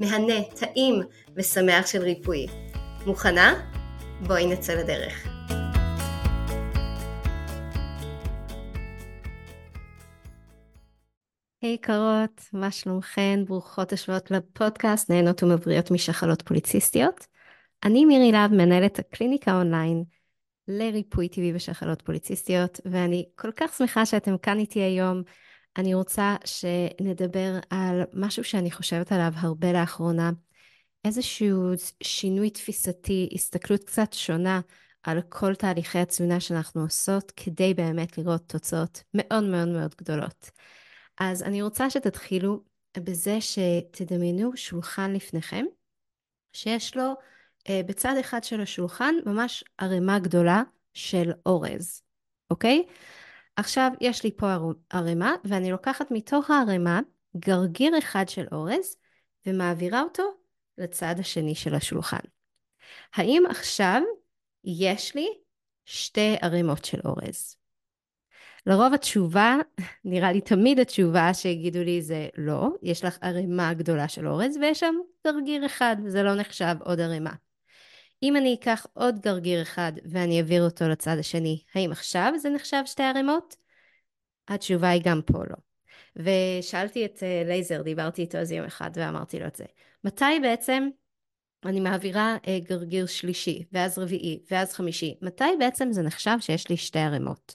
מהנה, 0.00 0.44
טעים 0.60 1.02
ושמח 1.36 1.86
של 1.86 2.02
ריפוי. 2.02 2.46
מוכנה? 3.06 3.54
בואי 4.26 4.46
נצא 4.46 4.74
לדרך. 4.74 5.26
היי 11.62 11.74
hey, 11.74 11.86
קרות, 11.86 12.40
מה 12.52 12.70
שלומכן? 12.70 13.44
ברוכות 13.46 13.92
השבועות 13.92 14.30
לפודקאסט 14.30 15.10
נהנות 15.10 15.42
ומבריאות 15.42 15.90
משחלות 15.90 16.42
פוליציסטיות. 16.42 17.26
אני 17.84 18.04
מירי 18.04 18.32
להב, 18.32 18.52
מנהלת 18.52 18.98
הקליניקה 18.98 19.58
אונליין 19.58 20.04
לריפוי 20.68 21.28
טבעי 21.28 21.52
בשחלות 21.52 22.02
פוליציסטיות, 22.02 22.80
ואני 22.84 23.28
כל 23.34 23.52
כך 23.56 23.74
שמחה 23.74 24.06
שאתם 24.06 24.38
כאן 24.38 24.58
איתי 24.58 24.80
היום. 24.80 25.22
אני 25.78 25.94
רוצה 25.94 26.36
שנדבר 26.44 27.58
על 27.70 28.02
משהו 28.12 28.44
שאני 28.44 28.70
חושבת 28.70 29.12
עליו 29.12 29.32
הרבה 29.34 29.72
לאחרונה, 29.72 30.30
איזשהו 31.04 31.72
שינוי 32.02 32.50
תפיסתי, 32.50 33.28
הסתכלות 33.34 33.84
קצת 33.84 34.12
שונה 34.12 34.60
על 35.02 35.22
כל 35.28 35.54
תהליכי 35.54 35.98
התזונה 35.98 36.40
שאנחנו 36.40 36.80
עושות, 36.82 37.32
כדי 37.36 37.74
באמת 37.74 38.18
לראות 38.18 38.42
תוצאות 38.46 39.02
מאוד 39.14 39.44
מאוד 39.44 39.68
מאוד 39.68 39.94
גדולות. 39.98 40.50
אז 41.20 41.42
אני 41.42 41.62
רוצה 41.62 41.90
שתתחילו 41.90 42.62
בזה 42.98 43.38
שתדמיינו 43.40 44.56
שולחן 44.56 45.12
לפניכם, 45.12 45.64
שיש 46.52 46.96
לו 46.96 47.12
אה, 47.68 47.80
בצד 47.86 48.14
אחד 48.20 48.44
של 48.44 48.60
השולחן 48.60 49.14
ממש 49.26 49.64
ערימה 49.78 50.18
גדולה 50.18 50.62
של 50.94 51.30
אורז, 51.46 52.02
אוקיי? 52.50 52.84
עכשיו 53.56 53.90
יש 54.00 54.24
לי 54.24 54.30
פה 54.36 54.46
ערימה, 54.90 55.34
ואני 55.44 55.70
לוקחת 55.70 56.10
מתוך 56.10 56.50
הערימה 56.50 57.00
גרגיר 57.36 57.98
אחד 57.98 58.28
של 58.28 58.46
אורז, 58.52 58.96
ומעבירה 59.46 60.02
אותו 60.02 60.22
לצד 60.78 61.14
השני 61.18 61.54
של 61.54 61.74
השולחן. 61.74 62.26
האם 63.14 63.42
עכשיו 63.50 64.02
יש 64.64 65.14
לי 65.14 65.28
שתי 65.84 66.36
ערימות 66.42 66.84
של 66.84 67.00
אורז? 67.04 67.56
לרוב 68.66 68.94
התשובה, 68.94 69.56
נראה 70.04 70.32
לי 70.32 70.40
תמיד 70.40 70.80
התשובה 70.80 71.34
שיגידו 71.34 71.82
לי 71.82 72.02
זה 72.02 72.28
לא, 72.36 72.68
יש 72.82 73.04
לך 73.04 73.18
ערימה 73.20 73.74
גדולה 73.74 74.08
של 74.08 74.28
אורז 74.28 74.56
ויש 74.56 74.80
שם 74.80 74.94
גרגיר 75.26 75.66
אחד, 75.66 75.96
זה 76.06 76.22
לא 76.22 76.34
נחשב 76.34 76.74
עוד 76.84 77.00
ערימה. 77.00 77.32
אם 78.22 78.36
אני 78.36 78.54
אקח 78.54 78.86
עוד 78.92 79.20
גרגיר 79.20 79.62
אחד 79.62 79.92
ואני 80.04 80.38
אעביר 80.38 80.64
אותו 80.64 80.88
לצד 80.88 81.16
השני, 81.18 81.62
האם 81.74 81.92
עכשיו 81.92 82.32
זה 82.36 82.50
נחשב 82.50 82.82
שתי 82.86 83.02
ערימות? 83.02 83.56
התשובה 84.48 84.88
היא 84.88 85.02
גם 85.04 85.20
פה 85.22 85.38
לא. 85.38 85.56
ושאלתי 86.16 87.04
את 87.04 87.22
אה, 87.22 87.42
לייזר, 87.46 87.82
דיברתי 87.82 88.22
איתו 88.22 88.38
איזה 88.38 88.54
יום 88.54 88.66
אחד 88.66 88.90
ואמרתי 88.94 89.40
לו 89.40 89.46
את 89.46 89.56
זה. 89.56 89.64
מתי 90.04 90.40
בעצם 90.42 90.88
אני 91.64 91.80
מעבירה 91.80 92.36
אה, 92.48 92.58
גרגיר 92.62 93.06
שלישי, 93.06 93.64
ואז 93.72 93.98
רביעי, 93.98 94.42
ואז 94.50 94.72
חמישי? 94.72 95.18
מתי 95.22 95.44
בעצם 95.58 95.92
זה 95.92 96.02
נחשב 96.02 96.36
שיש 96.40 96.70
לי 96.70 96.76
שתי 96.76 96.98
ערימות? 96.98 97.54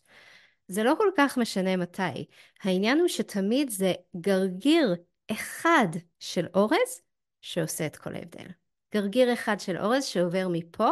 זה 0.67 0.83
לא 0.83 0.93
כל 0.97 1.09
כך 1.17 1.37
משנה 1.37 1.77
מתי. 1.77 2.25
העניין 2.63 2.99
הוא 2.99 3.07
שתמיד 3.07 3.69
זה 3.69 3.93
גרגיר 4.17 4.95
אחד 5.31 5.87
של 6.19 6.47
אורז 6.53 7.01
שעושה 7.41 7.85
את 7.85 7.95
כל 7.95 8.15
ההבדל. 8.15 8.60
גרגיר 8.93 9.33
אחד 9.33 9.59
של 9.59 9.77
אורז 9.77 10.05
שעובר 10.05 10.47
מפה 10.51 10.89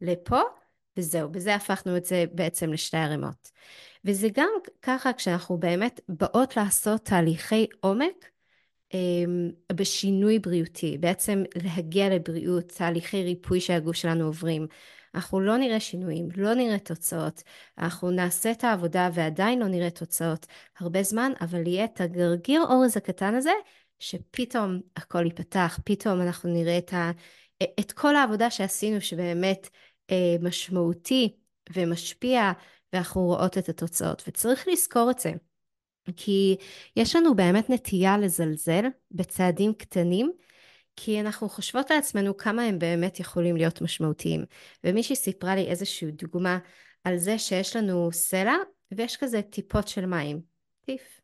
לפה, 0.00 0.40
וזהו, 0.96 1.28
בזה 1.32 1.54
הפכנו 1.54 1.96
את 1.96 2.04
זה 2.04 2.24
בעצם 2.32 2.72
לשתי 2.72 2.96
ערימות. 2.96 3.50
וזה 4.04 4.28
גם 4.32 4.50
ככה 4.82 5.12
כשאנחנו 5.12 5.58
באמת 5.58 6.00
באות 6.08 6.56
לעשות 6.56 7.04
תהליכי 7.04 7.66
עומק 7.80 8.30
אמ, 8.94 9.50
בשינוי 9.72 10.38
בריאותי, 10.38 10.98
בעצם 10.98 11.42
להגיע 11.62 12.08
לבריאות, 12.08 12.68
תהליכי 12.68 13.24
ריפוי 13.24 13.60
שהגוף 13.60 13.96
שלנו 13.96 14.24
עוברים. 14.24 14.66
אנחנו 15.14 15.40
לא 15.40 15.56
נראה 15.56 15.80
שינויים, 15.80 16.28
לא 16.36 16.54
נראה 16.54 16.78
תוצאות, 16.78 17.42
אנחנו 17.78 18.10
נעשה 18.10 18.50
את 18.50 18.64
העבודה 18.64 19.10
ועדיין 19.14 19.58
לא 19.58 19.66
נראה 19.68 19.90
תוצאות 19.90 20.46
הרבה 20.78 21.02
זמן, 21.02 21.32
אבל 21.40 21.66
יהיה 21.66 21.84
את 21.84 22.00
הגרגיר 22.00 22.62
אורז 22.62 22.96
הקטן 22.96 23.34
הזה, 23.34 23.52
שפתאום 23.98 24.80
הכל 24.96 25.24
ייפתח, 25.24 25.78
פתאום 25.84 26.20
אנחנו 26.20 26.52
נראה 26.52 26.78
את, 26.78 26.92
ה, 26.92 27.10
את 27.80 27.92
כל 27.92 28.16
העבודה 28.16 28.50
שעשינו 28.50 29.00
שבאמת 29.00 29.68
אה, 30.10 30.36
משמעותי 30.40 31.36
ומשפיע, 31.74 32.52
ואנחנו 32.92 33.20
רואות 33.20 33.58
את 33.58 33.68
התוצאות. 33.68 34.22
וצריך 34.28 34.68
לזכור 34.68 35.10
את 35.10 35.18
זה, 35.18 35.32
כי 36.16 36.56
יש 36.96 37.16
לנו 37.16 37.34
באמת 37.34 37.70
נטייה 37.70 38.18
לזלזל 38.18 38.84
בצעדים 39.10 39.74
קטנים, 39.74 40.32
כי 40.96 41.20
אנחנו 41.20 41.48
חושבות 41.48 41.90
לעצמנו 41.90 42.36
כמה 42.36 42.62
הם 42.62 42.78
באמת 42.78 43.20
יכולים 43.20 43.56
להיות 43.56 43.80
משמעותיים. 43.80 44.44
ומישהי 44.84 45.16
סיפרה 45.16 45.54
לי 45.54 45.66
איזושהי 45.66 46.10
דוגמה 46.10 46.58
על 47.04 47.16
זה 47.16 47.38
שיש 47.38 47.76
לנו 47.76 48.12
סלע, 48.12 48.56
ויש 48.92 49.16
כזה 49.16 49.42
טיפות 49.42 49.88
של 49.88 50.06
מים. 50.06 50.40
טיף, 50.84 51.20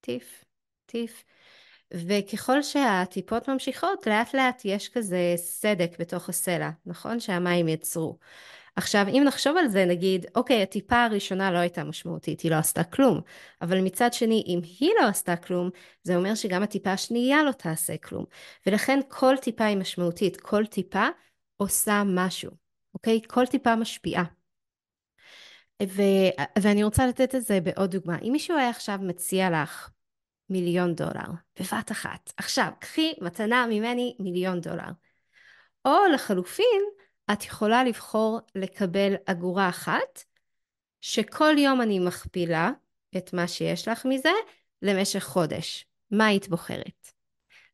טיף, 0.00 0.44
טיף. 0.86 1.24
וככל 1.94 2.62
שהטיפות 2.62 3.48
ממשיכות, 3.48 4.06
לאט 4.06 4.34
לאט 4.34 4.62
יש 4.64 4.88
כזה 4.88 5.32
סדק 5.36 5.90
בתוך 5.98 6.28
הסלע, 6.28 6.70
נכון? 6.86 7.20
שהמים 7.20 7.68
יצרו. 7.68 8.18
עכשיו, 8.76 9.06
אם 9.08 9.22
נחשוב 9.26 9.56
על 9.56 9.68
זה, 9.68 9.84
נגיד, 9.84 10.26
אוקיי, 10.34 10.62
הטיפה 10.62 11.04
הראשונה 11.04 11.50
לא 11.50 11.58
הייתה 11.58 11.84
משמעותית, 11.84 12.40
היא 12.40 12.50
לא 12.50 12.56
עשתה 12.56 12.84
כלום. 12.84 13.20
אבל 13.62 13.80
מצד 13.80 14.12
שני, 14.12 14.44
אם 14.46 14.60
היא 14.80 14.90
לא 15.00 15.06
עשתה 15.06 15.36
כלום, 15.36 15.70
זה 16.02 16.16
אומר 16.16 16.34
שגם 16.34 16.62
הטיפה 16.62 16.92
השנייה 16.92 17.42
לא 17.44 17.52
תעשה 17.52 17.96
כלום. 17.96 18.24
ולכן 18.66 19.00
כל 19.08 19.34
טיפה 19.42 19.64
היא 19.64 19.76
משמעותית, 19.76 20.40
כל 20.40 20.66
טיפה 20.66 21.08
עושה 21.56 22.02
משהו, 22.06 22.50
אוקיי? 22.94 23.20
כל 23.28 23.46
טיפה 23.46 23.76
משפיעה. 23.76 24.24
ו... 25.82 26.02
ואני 26.62 26.84
רוצה 26.84 27.06
לתת 27.06 27.34
את 27.34 27.44
זה 27.44 27.60
בעוד 27.60 27.90
דוגמה. 27.90 28.18
אם 28.18 28.32
מישהו 28.32 28.56
היה 28.56 28.68
עכשיו 28.68 28.98
מציע 29.02 29.62
לך 29.62 29.90
מיליון 30.50 30.94
דולר, 30.94 31.30
בבת 31.60 31.92
אחת, 31.92 32.32
עכשיו, 32.36 32.68
קחי 32.78 33.12
מתנה 33.20 33.66
ממני 33.66 34.16
מיליון 34.20 34.60
דולר. 34.60 34.90
או 35.84 35.96
לחלופין, 36.14 36.82
את 37.32 37.44
יכולה 37.44 37.84
לבחור 37.84 38.40
לקבל 38.54 39.14
אגורה 39.26 39.68
אחת, 39.68 40.24
שכל 41.00 41.54
יום 41.58 41.80
אני 41.80 41.98
מכפילה 41.98 42.70
את 43.16 43.32
מה 43.32 43.48
שיש 43.48 43.88
לך 43.88 44.04
מזה 44.04 44.32
למשך 44.82 45.24
חודש. 45.24 45.86
מה 46.10 46.26
היית 46.26 46.48
בוחרת? 46.48 47.10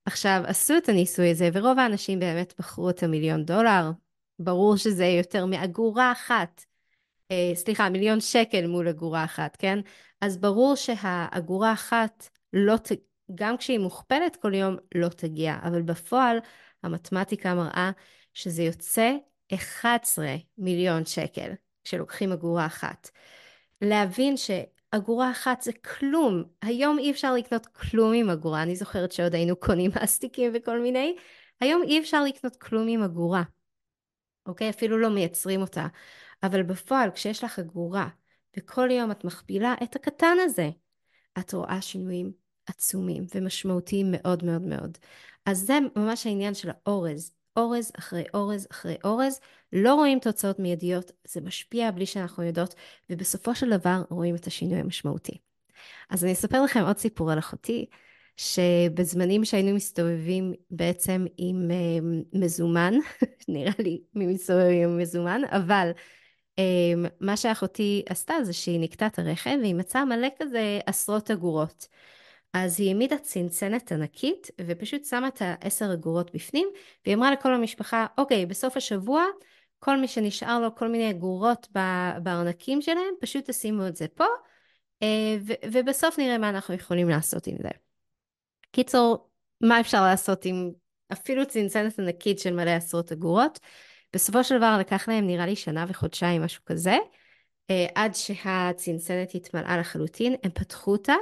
עכשיו, 0.04 0.42
עשו 0.46 0.76
את 0.76 0.88
הניסוי 0.88 1.30
הזה, 1.30 1.48
ורוב 1.52 1.78
האנשים 1.78 2.20
באמת 2.20 2.54
בחרו 2.58 2.90
את 2.90 3.02
המיליון 3.02 3.44
דולר. 3.44 3.90
ברור 4.38 4.76
שזה 4.76 5.06
יותר 5.06 5.46
מאגורה 5.46 6.12
אחת. 6.12 6.64
אה, 7.30 7.50
סליחה, 7.54 7.88
מיליון 7.88 8.20
שקל 8.20 8.66
מול 8.66 8.88
אגורה 8.88 9.24
אחת, 9.24 9.56
כן? 9.56 9.78
אז 10.20 10.38
ברור 10.38 10.74
שהאגורה 10.74 11.72
אחת 11.72 12.28
לא, 12.52 12.76
ת... 12.76 12.92
גם 13.34 13.56
כשהיא 13.56 13.78
מוכפלת 13.78 14.36
כל 14.36 14.54
יום, 14.54 14.76
לא 14.94 15.08
תגיע. 15.08 15.58
אבל 15.62 15.82
בפועל, 15.82 16.38
המתמטיקה 16.82 17.54
מראה 17.54 17.90
שזה 18.34 18.62
יוצא 18.62 19.12
11 19.54 20.34
מיליון 20.58 21.04
שקל 21.04 21.52
כשלוקחים 21.84 22.32
אגורה 22.32 22.66
אחת. 22.66 23.10
להבין 23.82 24.34
שאגורה 24.36 25.30
אחת 25.30 25.62
זה 25.62 25.72
כלום. 25.72 26.44
היום 26.62 26.98
אי 26.98 27.10
אפשר 27.10 27.34
לקנות 27.34 27.66
כלום 27.66 28.12
עם 28.14 28.30
אגורה. 28.30 28.62
אני 28.62 28.76
זוכרת 28.76 29.12
שעוד 29.12 29.34
היינו 29.34 29.56
קונים 29.56 29.90
מסטיקים 30.02 30.52
וכל 30.54 30.80
מיני, 30.80 31.16
היום 31.60 31.82
אי 31.82 32.00
אפשר 32.00 32.24
לקנות 32.24 32.56
כלום 32.56 32.88
עם 32.88 33.02
אגורה, 33.02 33.42
אוקיי? 34.46 34.70
אפילו 34.70 34.98
לא 34.98 35.08
מייצרים 35.08 35.60
אותה. 35.60 35.86
אבל 36.42 36.62
בפועל, 36.62 37.10
כשיש 37.10 37.44
לך 37.44 37.58
אגורה, 37.58 38.08
וכל 38.56 38.90
יום 38.90 39.10
את 39.10 39.24
מכפילה 39.24 39.74
את 39.82 39.96
הקטן 39.96 40.36
הזה, 40.44 40.70
את 41.38 41.52
רואה 41.52 41.80
שינויים 41.80 42.32
עצומים 42.66 43.26
ומשמעותיים 43.34 44.06
מאוד 44.10 44.44
מאוד 44.44 44.62
מאוד. 44.62 44.98
אז 45.46 45.58
זה 45.58 45.78
ממש 45.96 46.26
העניין 46.26 46.54
של 46.54 46.70
האורז. 46.70 47.37
אורז 47.58 47.92
אחרי 47.98 48.24
אורז 48.34 48.66
אחרי 48.70 48.96
אורז, 49.04 49.40
לא 49.72 49.94
רואים 49.94 50.18
תוצאות 50.18 50.58
מיידיות, 50.58 51.12
זה 51.24 51.40
משפיע 51.40 51.90
בלי 51.90 52.06
שאנחנו 52.06 52.42
יודעות, 52.42 52.74
ובסופו 53.10 53.54
של 53.54 53.70
דבר 53.70 54.02
רואים 54.10 54.34
את 54.34 54.46
השינוי 54.46 54.78
המשמעותי. 54.78 55.38
אז 56.10 56.24
אני 56.24 56.32
אספר 56.32 56.62
לכם 56.62 56.84
עוד 56.84 56.98
סיפור 56.98 57.32
על 57.32 57.38
אחותי, 57.38 57.86
שבזמנים 58.36 59.44
שהיינו 59.44 59.74
מסתובבים 59.74 60.52
בעצם 60.70 61.26
עם 61.36 61.68
uh, 61.70 62.04
מזומן, 62.32 62.94
נראה 63.48 63.72
לי 63.78 64.02
מי 64.14 64.26
מסתובב 64.26 64.70
עם 64.84 64.98
מזומן, 64.98 65.40
אבל 65.50 65.90
um, 66.60 67.08
מה 67.20 67.36
שאחותי 67.36 68.02
עשתה 68.08 68.34
זה 68.42 68.52
שהיא 68.52 68.80
נקטה 68.80 69.06
את 69.06 69.18
הרכב 69.18 69.56
והיא 69.60 69.74
מצאה 69.74 70.04
מלא 70.04 70.28
כזה 70.38 70.80
עשרות 70.86 71.30
אגורות. 71.30 71.88
אז 72.52 72.80
היא 72.80 72.88
העמידה 72.88 73.18
צנצנת 73.18 73.92
ענקית 73.92 74.50
ופשוט 74.60 75.04
שמה 75.04 75.28
את 75.28 75.42
העשר 75.42 75.92
אגורות 75.92 76.34
בפנים 76.34 76.68
והיא 77.04 77.16
אמרה 77.16 77.32
לכל 77.32 77.54
המשפחה 77.54 78.06
אוקיי 78.18 78.46
בסוף 78.46 78.76
השבוע 78.76 79.24
כל 79.78 79.96
מי 79.96 80.08
שנשאר 80.08 80.60
לו 80.60 80.74
כל 80.74 80.88
מיני 80.88 81.10
אגורות 81.10 81.68
בארנקים 82.22 82.82
שלהם 82.82 83.14
פשוט 83.20 83.50
תשימו 83.50 83.86
את 83.86 83.96
זה 83.96 84.08
פה 84.08 84.24
אה, 85.02 85.36
ובסוף 85.72 86.18
נראה 86.18 86.38
מה 86.38 86.48
אנחנו 86.48 86.74
יכולים 86.74 87.08
לעשות 87.08 87.46
עם 87.46 87.56
זה. 87.62 87.68
קיצור 88.72 89.28
מה 89.60 89.80
אפשר 89.80 90.02
לעשות 90.02 90.44
עם 90.44 90.70
אפילו 91.12 91.46
צנצנת 91.46 91.98
ענקית 91.98 92.38
של 92.38 92.54
מלא 92.54 92.70
עשרות 92.70 93.12
אגורות 93.12 93.58
בסופו 94.12 94.44
של 94.44 94.58
דבר 94.58 94.76
לקח 94.80 95.08
להם 95.08 95.26
נראה 95.26 95.46
לי 95.46 95.56
שנה 95.56 95.84
וחודשיים 95.88 96.42
משהו 96.42 96.64
כזה 96.66 96.96
אה, 97.70 97.86
עד 97.94 98.14
שהצנצנת 98.14 99.34
התמלאה 99.34 99.78
לחלוטין 99.78 100.34
הם 100.42 100.50
פתחו 100.50 100.92
אותה 100.92 101.14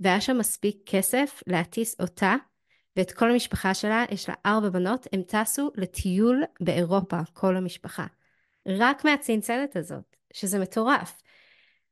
והיה 0.00 0.20
שם 0.20 0.38
מספיק 0.38 0.76
כסף 0.86 1.42
להטיס 1.46 1.96
אותה 2.00 2.34
ואת 2.96 3.12
כל 3.12 3.30
המשפחה 3.30 3.74
שלה, 3.74 4.04
יש 4.10 4.28
לה 4.28 4.34
ארבע 4.46 4.68
בנות, 4.68 5.06
הם 5.12 5.22
טסו 5.22 5.70
לטיול 5.74 6.44
באירופה, 6.60 7.20
כל 7.32 7.56
המשפחה. 7.56 8.06
רק 8.66 9.04
מהצנצנת 9.04 9.76
הזאת, 9.76 10.16
שזה 10.32 10.58
מטורף. 10.58 11.22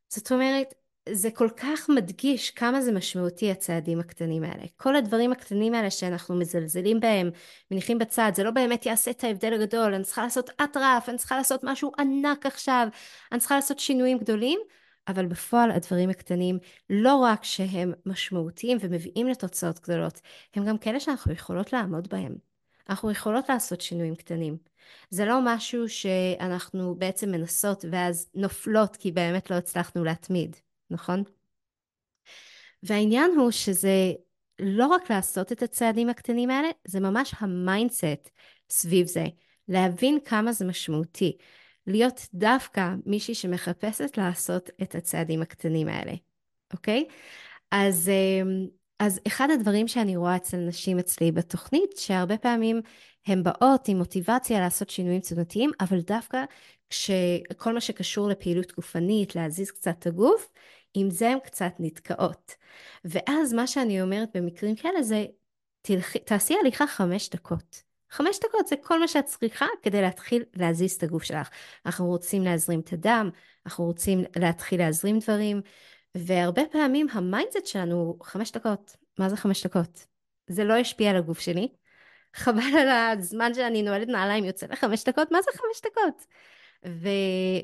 זאת 0.09 0.33
אומרת, 0.33 0.75
זה 1.09 1.31
כל 1.31 1.49
כך 1.57 1.89
מדגיש 1.89 2.51
כמה 2.51 2.81
זה 2.81 2.93
משמעותי 2.93 3.51
הצעדים 3.51 4.01
הקטנים 4.01 4.45
האלה. 4.45 4.65
כל 4.77 4.97
הדברים 4.97 5.33
הקטנים 5.33 5.75
האלה 5.75 5.91
שאנחנו 5.91 6.37
מזלזלים 6.37 7.01
בהם, 7.01 7.31
מניחים 7.71 7.99
בצד, 7.99 8.33
זה 8.35 8.45
לא 8.45 8.51
באמת 8.51 8.87
יעשה 8.87 9.11
את 9.11 9.25
ההבדל 9.25 9.53
הגדול, 9.53 9.95
אני 9.95 10.05
צריכה 10.05 10.23
לעשות 10.23 10.51
אטרף, 10.65 11.09
אני 11.09 11.19
צריכה 11.19 11.37
לעשות 11.37 11.65
משהו 11.65 11.93
ענק 11.99 12.47
עכשיו, 12.47 12.89
אני 13.33 13.41
צריכה 13.41 13.55
לעשות 13.57 13.79
שינויים 13.79 14.19
גדולים, 14.19 14.61
אבל 15.09 15.27
בפועל 15.27 15.71
הדברים 15.71 16.11
הקטנים 16.11 16.59
לא 16.91 17.17
רק 17.17 17.45
שהם 17.45 17.93
משמעותיים 18.07 18.79
ומביאים 18.81 19.29
לתוצאות 19.29 19.81
גדולות, 19.81 20.21
הם 20.55 20.65
גם 20.65 20.79
כאלה 20.79 21.01
שאנחנו 21.01 21.33
יכולות 21.33 21.73
לעמוד 21.73 22.09
בהם. 22.09 22.37
אנחנו 22.89 23.11
יכולות 23.11 23.49
לעשות 23.49 23.81
שינויים 23.81 24.15
קטנים. 24.15 24.57
זה 25.11 25.25
לא 25.25 25.39
משהו 25.45 25.89
שאנחנו 25.89 26.95
בעצם 26.95 27.31
מנסות 27.31 27.85
ואז 27.91 28.31
נופלות 28.35 28.97
כי 28.97 29.13
באמת 29.13 29.51
לא 29.51 29.57
הצלחנו 29.57 30.05
להתמיד, 30.05 30.57
נכון? 30.91 31.23
והעניין 32.83 33.31
הוא 33.37 33.51
שזה 33.51 34.13
לא 34.59 34.87
רק 34.87 35.11
לעשות 35.11 35.53
את 35.53 35.63
הצעדים 35.63 36.09
הקטנים 36.09 36.51
האלה, 36.51 36.69
זה 36.85 37.01
ממש 37.01 37.35
ה 37.39 37.50
mindset 37.50 38.31
סביב 38.71 39.07
זה. 39.07 39.25
להבין 39.69 40.19
כמה 40.25 40.53
זה 40.53 40.65
משמעותי. 40.65 41.37
להיות 41.87 42.27
דווקא 42.35 42.95
מישהי 43.07 43.35
שמחפשת 43.35 44.19
לעשות 44.19 44.71
את 44.83 44.95
הצעדים 44.95 45.43
הקטנים 45.43 45.89
האלה, 45.89 46.13
אוקיי? 46.73 47.07
אז, 47.71 48.09
אמ, 48.09 48.67
אז 48.99 49.21
אחד 49.27 49.49
הדברים 49.55 49.89
שאני 49.89 50.17
רואה 50.17 50.37
אצל 50.37 50.57
נשים 50.57 50.99
אצלי 50.99 51.33
בתוכנית, 51.33 51.97
שהרבה 51.97 52.39
פעמים 52.39 52.81
הן 53.27 53.43
באות 53.43 53.89
עם 53.89 53.99
מוטיבציה 53.99 54.61
לעשות 54.61 54.91
שינויים 54.91 55.21
תזונתיים, 55.21 55.71
אבל 55.81 56.01
דווקא 56.01 56.45
כשכל 56.91 57.75
מה 57.75 57.81
שקשור 57.81 58.29
לפעילות 58.29 58.73
גופנית, 58.73 59.37
להזיז 59.37 59.71
קצת 59.71 59.97
את 59.99 60.07
הגוף, 60.07 60.53
עם 60.95 61.11
זה 61.11 61.29
הן 61.29 61.39
קצת 61.45 61.73
נתקעות. 61.79 62.55
ואז 63.05 63.53
מה 63.53 63.67
שאני 63.67 64.03
אומרת 64.03 64.37
במקרים 64.37 64.77
כאלה 64.77 65.03
זה, 65.03 65.27
תלכי, 65.83 66.19
תעשי 66.19 66.55
הליכה 66.61 66.87
חמש 66.87 67.31
דקות. 67.31 67.86
חמש 68.17 68.39
דקות 68.39 68.67
זה 68.67 68.77
כל 68.83 69.01
מה 69.01 69.09
שאת 69.09 69.25
צריכה 69.25 69.67
כדי 69.83 70.03
להתחיל 70.03 70.43
להזיז 70.55 70.93
את 70.93 71.03
הגוף 71.03 71.23
שלך. 71.23 71.49
אנחנו 71.87 72.07
רוצים 72.07 72.45
להזרים 72.45 72.81
את 72.81 72.93
הדם, 72.93 73.31
אנחנו 73.67 73.85
רוצים 73.85 74.25
להתחיל 74.37 74.81
להזרים 74.81 75.19
דברים, 75.19 75.61
והרבה 76.15 76.63
פעמים 76.73 77.07
ה 77.13 77.19
mindset 77.19 77.67
שלנו 77.67 78.17
חמש 78.23 78.53
דקות. 78.53 78.97
מה 79.19 79.29
זה 79.29 79.37
חמש 79.37 79.67
דקות? 79.67 80.07
זה 80.47 80.65
לא 80.65 80.75
ישפיע 80.75 81.11
על 81.11 81.17
הגוף 81.17 81.39
שלי. 81.39 81.69
חבל 82.35 82.79
על 82.79 82.89
הזמן 82.89 83.55
שאני 83.55 83.83
נועלת 83.83 84.09
נעליים 84.09 84.45
יוצא 84.45 84.67
לחמש 84.67 85.05
דקות, 85.05 85.31
מה 85.31 85.43
זה 85.43 85.51
חמש 85.53 85.91
דקות? 85.91 86.27
ו... 86.87 87.09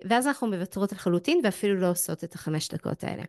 ואז 0.08 0.26
אנחנו 0.26 0.46
מוותרות 0.46 0.92
לחלוטין 0.92 1.40
ואפילו 1.44 1.74
לא 1.74 1.90
עושות 1.90 2.24
את 2.24 2.34
החמש 2.34 2.68
דקות 2.68 3.04
האלה. 3.04 3.22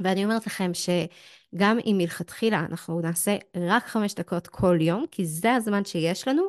ואני 0.00 0.24
אומרת 0.24 0.46
לכם 0.46 0.70
שגם 0.74 1.78
אם 1.86 1.94
מלכתחילה 1.98 2.60
אנחנו 2.60 3.00
נעשה 3.00 3.36
רק 3.56 3.86
חמש 3.86 4.14
דקות 4.14 4.46
כל 4.46 4.78
יום, 4.80 5.06
כי 5.10 5.26
זה 5.26 5.54
הזמן 5.54 5.84
שיש 5.84 6.28
לנו, 6.28 6.42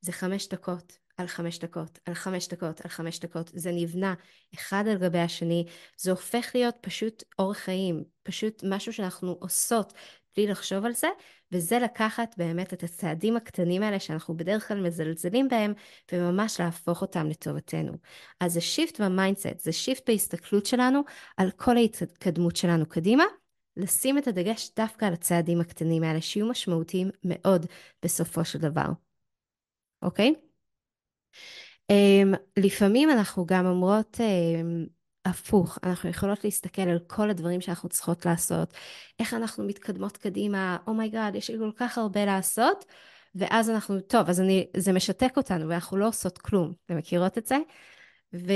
זה 0.00 0.12
חמש 0.12 0.48
דקות 0.48 0.98
על 1.18 1.26
חמש 1.26 1.58
דקות, 1.58 1.98
על 2.04 2.14
חמש 2.14 2.48
דקות, 2.48 2.80
על 2.80 2.90
חמש 2.90 3.18
דקות. 3.18 3.50
זה 3.54 3.72
נבנה 3.72 4.14
אחד 4.54 4.84
על 4.90 4.98
גבי 4.98 5.18
השני, 5.18 5.64
זה 5.96 6.10
הופך 6.10 6.50
להיות 6.54 6.74
פשוט 6.80 7.22
אורח 7.38 7.58
חיים, 7.58 8.04
פשוט 8.22 8.64
משהו 8.68 8.92
שאנחנו 8.92 9.36
עושות 9.40 9.92
בלי 10.38 10.46
לחשוב 10.46 10.84
על 10.84 10.92
זה, 10.92 11.08
וזה 11.52 11.78
לקחת 11.78 12.34
באמת 12.36 12.72
את 12.72 12.82
הצעדים 12.82 13.36
הקטנים 13.36 13.82
האלה 13.82 14.00
שאנחנו 14.00 14.36
בדרך 14.36 14.68
כלל 14.68 14.80
מזלזלים 14.80 15.48
בהם, 15.48 15.72
וממש 16.12 16.60
להפוך 16.60 17.02
אותם 17.02 17.26
לטובתנו. 17.26 17.92
אז 18.40 18.52
זה 18.52 18.60
shift 18.60 19.00
ב 19.00 19.06
mindset, 19.06 19.58
זה 19.58 19.72
shift 19.72 20.10
בהסתכלות 20.10 20.66
שלנו 20.66 21.00
על 21.36 21.50
כל 21.50 21.76
ההתקדמות 21.76 22.56
שלנו 22.56 22.86
קדימה. 22.86 23.24
לשים 23.76 24.18
את 24.18 24.26
הדגש 24.26 24.70
דווקא 24.76 25.04
על 25.04 25.12
הצעדים 25.12 25.60
הקטנים 25.60 26.02
האלה, 26.02 26.20
שיהיו 26.20 26.48
משמעותיים 26.48 27.10
מאוד 27.24 27.66
בסופו 28.02 28.44
של 28.44 28.58
דבר. 28.58 28.86
אוקיי? 30.02 30.34
Um, 31.92 32.36
לפעמים 32.56 33.10
אנחנו 33.10 33.46
גם 33.46 33.66
אומרות 33.66 34.16
um, 34.16 34.97
הפוך, 35.24 35.78
אנחנו 35.82 36.10
יכולות 36.10 36.44
להסתכל 36.44 36.82
על 36.82 36.98
כל 37.06 37.30
הדברים 37.30 37.60
שאנחנו 37.60 37.88
צריכות 37.88 38.26
לעשות, 38.26 38.74
איך 39.20 39.34
אנחנו 39.34 39.64
מתקדמות 39.64 40.16
קדימה, 40.16 40.76
oh 40.86 41.10
my 41.10 41.34
god, 41.34 41.38
יש 41.38 41.50
לי 41.50 41.58
כל 41.58 41.70
כך 41.76 41.98
הרבה 41.98 42.24
לעשות, 42.24 42.84
ואז 43.34 43.70
אנחנו, 43.70 44.00
טוב, 44.00 44.28
אז 44.28 44.40
אני, 44.40 44.66
זה 44.76 44.92
משתק 44.92 45.32
אותנו 45.36 45.68
ואנחנו 45.68 45.96
לא 45.96 46.08
עושות 46.08 46.38
כלום. 46.38 46.72
אתם 46.86 46.96
מכירות 46.96 47.38
את 47.38 47.46
זה? 47.46 47.56
ו, 48.34 48.52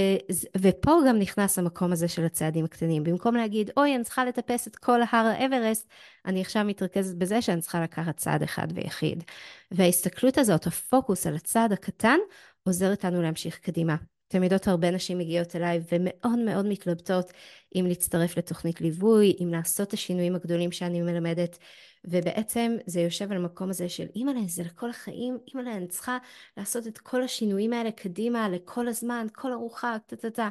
ופה 0.58 0.92
גם 1.08 1.18
נכנס 1.18 1.58
המקום 1.58 1.92
הזה 1.92 2.08
של 2.08 2.24
הצעדים 2.24 2.64
הקטנים. 2.64 3.04
במקום 3.04 3.36
להגיד, 3.36 3.70
אוי, 3.76 3.94
אני 3.94 4.04
צריכה 4.04 4.24
לטפס 4.24 4.66
את 4.66 4.76
כל 4.76 5.02
הר 5.02 5.26
האברסט, 5.26 5.88
אני 6.26 6.40
עכשיו 6.40 6.64
מתרכזת 6.64 7.16
בזה 7.16 7.42
שאני 7.42 7.60
צריכה 7.60 7.82
לקחת 7.82 8.16
צעד 8.16 8.42
אחד 8.42 8.66
ויחיד. 8.74 9.24
וההסתכלות 9.70 10.38
הזאת, 10.38 10.66
הפוקוס 10.66 11.26
על 11.26 11.36
הצעד 11.36 11.72
הקטן, 11.72 12.18
עוזרת 12.64 13.04
לנו 13.04 13.22
להמשיך 13.22 13.58
קדימה. 13.58 13.96
אתם 14.32 14.42
יודעות, 14.42 14.68
הרבה 14.68 14.90
נשים 14.90 15.18
מגיעות 15.18 15.56
אליי 15.56 15.80
ומאוד 15.92 16.38
מאוד 16.38 16.66
מתלבטות 16.66 17.32
אם 17.74 17.84
להצטרף 17.88 18.36
לתוכנית 18.38 18.80
ליווי, 18.80 19.36
אם 19.42 19.48
לעשות 19.52 19.88
את 19.88 19.92
השינויים 19.92 20.34
הגדולים 20.34 20.72
שאני 20.72 21.02
מלמדת, 21.02 21.58
ובעצם 22.04 22.76
זה 22.86 23.00
יושב 23.00 23.32
על 23.32 23.36
המקום 23.36 23.70
הזה 23.70 23.88
של 23.88 24.06
אימא'לה, 24.16 24.40
זה 24.46 24.62
לכל 24.62 24.90
החיים, 24.90 25.38
אימא'לה, 25.48 25.76
אני 25.76 25.86
צריכה 25.86 26.18
לעשות 26.56 26.86
את 26.86 26.98
כל 26.98 27.22
השינויים 27.22 27.72
האלה 27.72 27.90
קדימה, 27.90 28.48
לכל 28.48 28.88
הזמן, 28.88 29.26
כל 29.32 29.52
ארוחה, 29.52 29.96
טה-טה-טה. 30.06 30.48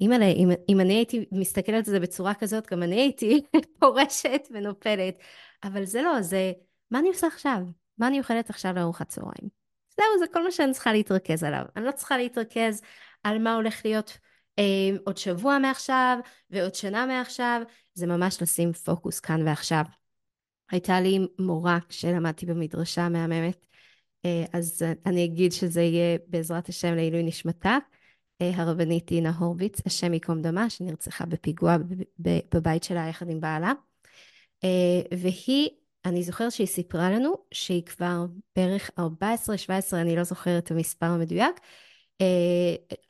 אימא'לה, 0.00 0.26
אם, 0.26 0.50
אם 0.68 0.80
אני 0.80 0.94
הייתי 0.94 1.26
מסתכלת 1.32 1.88
על 1.88 1.94
זה 1.94 2.00
בצורה 2.00 2.34
כזאת, 2.34 2.70
גם 2.72 2.82
אני 2.82 3.00
הייתי 3.00 3.42
פורשת 3.80 4.48
ונופלת. 4.50 5.14
אבל 5.64 5.84
זה 5.84 6.02
לא, 6.02 6.22
זה 6.22 6.52
מה 6.90 6.98
אני 6.98 7.08
עושה 7.08 7.26
עכשיו? 7.26 7.58
מה 7.98 8.08
אני 8.08 8.18
אוכלת 8.18 8.50
עכשיו 8.50 8.72
לארוחת 8.76 9.08
צהריים? 9.08 9.61
זהו, 9.96 10.18
זה 10.18 10.24
כל 10.32 10.44
מה 10.44 10.50
שאני 10.50 10.72
צריכה 10.72 10.92
להתרכז 10.92 11.42
עליו. 11.44 11.64
אני 11.76 11.84
לא 11.84 11.92
צריכה 11.92 12.16
להתרכז 12.16 12.82
על 13.22 13.38
מה 13.38 13.54
הולך 13.54 13.80
להיות 13.84 14.18
אה, 14.58 14.96
עוד 15.04 15.16
שבוע 15.16 15.58
מעכשיו 15.58 16.18
ועוד 16.50 16.74
שנה 16.74 17.06
מעכשיו, 17.06 17.62
זה 17.94 18.06
ממש 18.06 18.42
לשים 18.42 18.72
פוקוס 18.72 19.20
כאן 19.20 19.48
ועכשיו. 19.48 19.84
הייתה 20.70 21.00
לי 21.00 21.18
מורה 21.38 21.78
כשלמדתי 21.88 22.46
במדרשה 22.46 23.08
מהממת, 23.08 23.66
אה, 24.24 24.44
אז 24.52 24.82
אני 25.06 25.24
אגיד 25.24 25.52
שזה 25.52 25.82
יהיה 25.82 26.18
בעזרת 26.26 26.68
השם 26.68 26.94
לעילוי 26.94 27.22
נשמתה. 27.22 27.78
אה, 28.40 28.50
הרבנית 28.54 29.06
דינה 29.06 29.30
הורוביץ, 29.38 29.80
השם 29.86 30.14
ייקום 30.14 30.42
דמה, 30.42 30.70
שנרצחה 30.70 31.26
בפיגוע 31.26 31.76
בבית 32.54 32.84
שלה 32.84 33.08
יחד 33.08 33.28
עם 33.28 33.40
בעלה. 33.40 33.72
אה, 34.64 35.18
והיא 35.18 35.68
אני 36.04 36.22
זוכרת 36.22 36.52
שהיא 36.52 36.66
סיפרה 36.66 37.10
לנו 37.10 37.34
שהיא 37.50 37.82
כבר 37.86 38.26
בערך 38.56 38.90
14-17, 38.98 39.02
אני 39.92 40.16
לא 40.16 40.24
זוכרת 40.24 40.64
את 40.64 40.70
המספר 40.70 41.06
המדויק, 41.06 41.60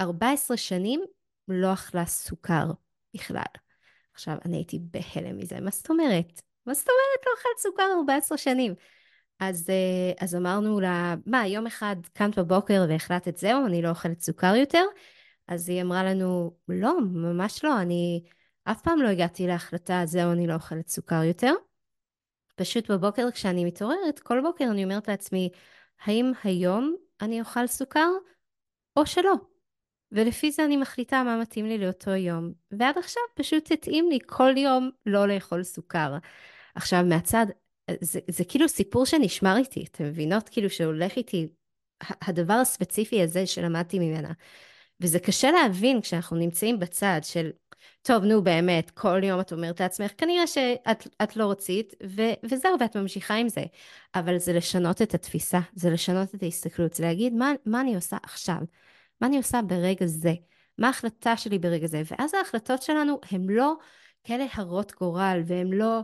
14 0.00 0.56
שנים 0.56 1.00
לא 1.48 1.72
אכלה 1.72 2.06
סוכר 2.06 2.70
בכלל. 3.14 3.42
עכשיו, 4.14 4.36
אני 4.44 4.56
הייתי 4.56 4.78
בהלם 4.82 5.38
מזה, 5.38 5.60
מה 5.60 5.70
זאת 5.70 5.90
אומרת? 5.90 6.42
מה 6.66 6.74
זאת 6.74 6.88
אומרת 6.88 7.26
לא 7.26 7.32
אכלת 7.40 7.58
סוכר 7.58 7.92
14 7.98 8.38
שנים? 8.38 8.74
אז, 9.40 9.70
אה, 9.70 10.24
אז 10.24 10.34
אמרנו 10.34 10.80
לה, 10.80 11.14
מה, 11.26 11.46
יום 11.46 11.66
אחד 11.66 11.96
קמת 12.12 12.38
בבוקר 12.38 12.84
והחלטת 12.88 13.36
זהו, 13.36 13.66
אני 13.66 13.82
לא 13.82 13.88
אוכלת 13.88 14.20
סוכר 14.20 14.54
יותר? 14.56 14.84
אז 15.48 15.68
היא 15.68 15.82
אמרה 15.82 16.04
לנו, 16.04 16.56
לא, 16.68 17.00
ממש 17.00 17.64
לא, 17.64 17.80
אני 17.80 18.22
אף 18.64 18.82
פעם 18.82 19.02
לא 19.02 19.08
הגעתי 19.08 19.46
להחלטה, 19.46 20.02
זהו, 20.04 20.32
אני 20.32 20.46
לא 20.46 20.54
אוכלת 20.54 20.88
סוכר 20.88 21.22
יותר. 21.22 21.52
פשוט 22.54 22.90
בבוקר 22.90 23.30
כשאני 23.30 23.64
מתעוררת, 23.64 24.18
כל 24.18 24.40
בוקר 24.40 24.64
אני 24.64 24.84
אומרת 24.84 25.08
לעצמי, 25.08 25.50
האם 26.04 26.32
היום 26.44 26.96
אני 27.20 27.40
אוכל 27.40 27.66
סוכר 27.66 28.08
או 28.96 29.06
שלא? 29.06 29.34
ולפי 30.12 30.52
זה 30.52 30.64
אני 30.64 30.76
מחליטה 30.76 31.22
מה 31.22 31.40
מתאים 31.40 31.66
לי 31.66 31.78
לאותו 31.78 32.10
יום. 32.10 32.52
ועד 32.70 32.98
עכשיו 32.98 33.22
פשוט 33.34 33.70
התאים 33.70 34.08
לי 34.08 34.18
כל 34.26 34.56
יום 34.56 34.90
לא 35.06 35.28
לאכול 35.28 35.62
סוכר. 35.62 36.16
עכשיו, 36.74 37.04
מהצד, 37.04 37.46
זה, 38.00 38.20
זה 38.30 38.44
כאילו 38.44 38.68
סיפור 38.68 39.06
שנשמר 39.06 39.56
איתי, 39.56 39.84
אתם 39.90 40.04
מבינות? 40.04 40.48
כאילו 40.48 40.70
שהולך 40.70 41.16
איתי 41.16 41.48
הדבר 42.22 42.54
הספציפי 42.54 43.22
הזה 43.22 43.46
שלמדתי 43.46 43.98
ממנה. 43.98 44.32
וזה 45.00 45.18
קשה 45.18 45.50
להבין 45.50 46.00
כשאנחנו 46.00 46.36
נמצאים 46.36 46.78
בצד 46.78 47.20
של, 47.22 47.50
טוב, 48.02 48.24
נו 48.24 48.42
באמת, 48.42 48.90
כל 48.90 49.20
יום 49.24 49.40
את 49.40 49.52
אומרת 49.52 49.80
לעצמך, 49.80 50.10
כנראה 50.18 50.46
שאת 50.46 51.36
לא 51.36 51.50
רצית, 51.50 51.94
ו, 52.06 52.22
וזהו, 52.44 52.76
ואת 52.80 52.96
ממשיכה 52.96 53.34
עם 53.34 53.48
זה. 53.48 53.64
אבל 54.14 54.38
זה 54.38 54.52
לשנות 54.52 55.02
את 55.02 55.14
התפיסה, 55.14 55.60
זה 55.74 55.90
לשנות 55.90 56.34
את 56.34 56.42
ההסתכלות, 56.42 56.94
זה 56.94 57.04
להגיד, 57.04 57.34
מה, 57.34 57.52
מה 57.66 57.80
אני 57.80 57.94
עושה 57.94 58.16
עכשיו? 58.22 58.58
מה 59.20 59.26
אני 59.26 59.36
עושה 59.36 59.62
ברגע 59.62 60.06
זה? 60.06 60.32
מה 60.78 60.86
ההחלטה 60.86 61.36
שלי 61.36 61.58
ברגע 61.58 61.86
זה? 61.86 62.02
ואז 62.10 62.34
ההחלטות 62.34 62.82
שלנו 62.82 63.20
הן 63.30 63.46
לא 63.50 63.74
כאלה 64.24 64.46
הרות 64.54 64.92
גורל, 64.92 65.42
והן 65.46 65.72
לא, 65.72 66.00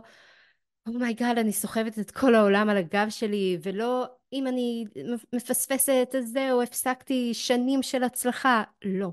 oh 0.87 1.12
my 1.12 1.37
god, 1.37 1.39
אני 1.39 1.53
סוחבת 1.53 1.99
את 1.99 2.11
כל 2.11 2.35
העולם 2.35 2.69
על 2.69 2.77
הגב 2.77 3.07
שלי, 3.09 3.57
ולא 3.63 4.05
אם 4.33 4.47
אני 4.47 4.85
מפספסת 5.33 6.15
אז 6.17 6.31
זהו, 6.31 6.61
הפסקתי 6.61 7.33
שנים 7.33 7.83
של 7.83 8.03
הצלחה. 8.03 8.63
לא. 8.85 9.11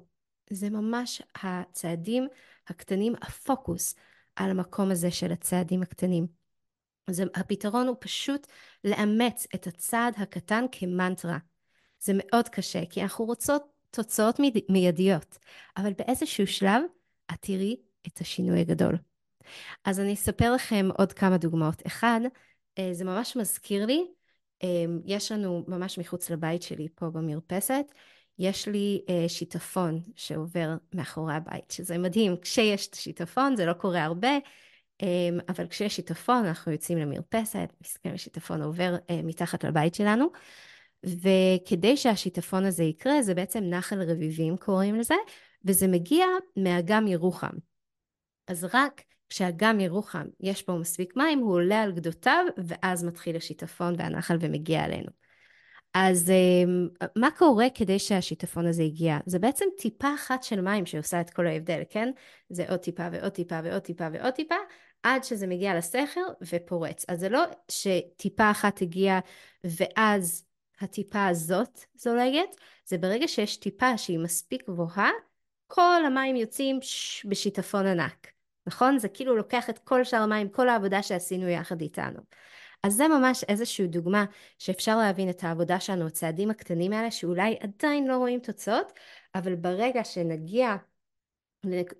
זה 0.50 0.70
ממש 0.70 1.22
הצעדים 1.42 2.28
הקטנים, 2.68 3.14
הפוקוס 3.22 3.94
על 4.36 4.50
המקום 4.50 4.90
הזה 4.90 5.10
של 5.10 5.32
הצעדים 5.32 5.82
הקטנים. 5.82 6.26
אז 7.06 7.22
הפתרון 7.34 7.88
הוא 7.88 7.96
פשוט 8.00 8.46
לאמץ 8.84 9.46
את 9.54 9.66
הצעד 9.66 10.14
הקטן 10.16 10.64
כמנטרה. 10.72 11.38
זה 12.00 12.12
מאוד 12.16 12.48
קשה, 12.48 12.86
כי 12.90 13.02
אנחנו 13.02 13.24
רוצות 13.24 13.62
תוצאות 13.90 14.40
מיידיות, 14.68 15.38
אבל 15.76 15.92
באיזשהו 15.98 16.46
שלב 16.46 16.82
את 17.32 17.36
תראי 17.40 17.76
את 18.06 18.20
השינוי 18.20 18.60
הגדול. 18.60 18.96
אז 19.84 20.00
אני 20.00 20.14
אספר 20.14 20.52
לכם 20.52 20.88
עוד 20.98 21.12
כמה 21.12 21.36
דוגמאות. 21.38 21.82
אחד, 21.86 22.20
אה, 22.78 22.88
זה 22.92 23.04
ממש 23.04 23.36
מזכיר 23.36 23.86
לי, 23.86 24.06
אה, 24.62 24.84
יש 25.04 25.32
לנו 25.32 25.64
ממש 25.68 25.98
מחוץ 25.98 26.30
לבית 26.30 26.62
שלי 26.62 26.88
פה 26.94 27.10
במרפסת, 27.10 27.84
יש 28.38 28.68
לי 28.68 29.02
אה, 29.08 29.28
שיטפון 29.28 30.00
שעובר 30.16 30.76
מאחורי 30.94 31.34
הבית, 31.34 31.70
שזה 31.70 31.98
מדהים. 31.98 32.36
כשיש 32.42 32.88
שיטפון, 32.94 33.56
זה 33.56 33.66
לא 33.66 33.72
קורה 33.72 34.04
הרבה, 34.04 34.38
אבל 35.48 35.66
כשיש 35.66 35.96
שיטפון 35.96 36.44
אנחנו 36.44 36.72
יוצאים 36.72 36.98
למרפסת, 36.98 37.72
מסכם 37.80 38.10
השיטפון 38.14 38.62
עובר 38.62 38.96
מתחת 39.24 39.64
לבית 39.64 39.94
שלנו. 39.94 40.26
וכדי 41.04 41.96
שהשיטפון 41.96 42.64
הזה 42.64 42.84
יקרה, 42.84 43.22
זה 43.22 43.34
בעצם 43.34 43.64
נחל 43.64 44.02
רביבים 44.02 44.56
קוראים 44.56 44.94
לזה, 44.94 45.14
וזה 45.64 45.88
מגיע 45.88 46.26
מאגם 46.56 47.06
ירוחם. 47.06 47.56
אז 48.46 48.66
רק 48.74 49.02
כשאגם 49.28 49.80
ירוחם 49.80 50.26
יש 50.40 50.66
בו 50.66 50.78
מספיק 50.78 51.16
מים, 51.16 51.38
הוא 51.38 51.52
עולה 51.52 51.82
על 51.82 51.92
גדותיו, 51.92 52.44
ואז 52.66 53.04
מתחיל 53.04 53.36
השיטפון 53.36 53.94
והנחל 53.98 54.36
ומגיע 54.40 54.84
אלינו. 54.84 55.25
אז 55.98 56.30
אמ, 56.30 56.88
מה 57.16 57.28
קורה 57.38 57.66
כדי 57.74 57.98
שהשיטפון 57.98 58.66
הזה 58.66 58.82
יגיע? 58.82 59.18
זה 59.26 59.38
בעצם 59.38 59.64
טיפה 59.78 60.14
אחת 60.14 60.42
של 60.42 60.60
מים 60.60 60.86
שעושה 60.86 61.20
את 61.20 61.30
כל 61.30 61.46
ההבדל, 61.46 61.82
כן? 61.90 62.10
זה 62.48 62.64
עוד 62.68 62.80
טיפה 62.80 63.08
ועוד 63.12 63.32
טיפה 63.32 63.60
ועוד 63.64 63.82
טיפה 63.82 64.06
ועוד 64.12 64.34
טיפה, 64.34 64.54
עד 65.02 65.24
שזה 65.24 65.46
מגיע 65.46 65.78
לסכר 65.78 66.20
ופורץ. 66.52 67.04
אז 67.08 67.20
זה 67.20 67.28
לא 67.28 67.44
שטיפה 67.68 68.50
אחת 68.50 68.82
הגיעה 68.82 69.20
ואז 69.64 70.44
הטיפה 70.80 71.26
הזאת 71.26 71.80
זולגת, 71.94 72.56
זה 72.86 72.98
ברגע 72.98 73.28
שיש 73.28 73.56
טיפה 73.56 73.98
שהיא 73.98 74.18
מספיק 74.18 74.68
גבוהה, 74.68 75.10
כל 75.66 76.02
המים 76.06 76.36
יוצאים 76.36 76.78
בשיטפון 77.24 77.86
ענק. 77.86 78.26
נכון? 78.66 78.98
זה 78.98 79.08
כאילו 79.08 79.36
לוקח 79.36 79.70
את 79.70 79.78
כל 79.78 80.04
שאר 80.04 80.22
המים, 80.22 80.48
כל 80.48 80.68
העבודה 80.68 81.02
שעשינו 81.02 81.48
יחד 81.48 81.80
איתנו. 81.80 82.20
אז 82.82 82.94
זה 82.94 83.08
ממש 83.08 83.44
איזושהי 83.44 83.86
דוגמה 83.86 84.24
שאפשר 84.58 84.98
להבין 84.98 85.30
את 85.30 85.44
העבודה 85.44 85.80
שלנו, 85.80 86.06
הצעדים 86.06 86.50
הקטנים 86.50 86.92
האלה, 86.92 87.10
שאולי 87.10 87.56
עדיין 87.60 88.06
לא 88.06 88.16
רואים 88.16 88.40
תוצאות, 88.40 88.92
אבל 89.34 89.54
ברגע 89.54 90.04
שנגיע 90.04 90.76